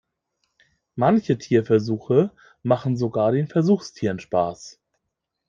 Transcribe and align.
Manche 0.95 1.37
Tierversuche 1.37 2.31
machen 2.63 2.97
sogar 2.97 3.33
den 3.33 3.47
Versuchstieren 3.47 4.17
Spaß. 4.19 4.79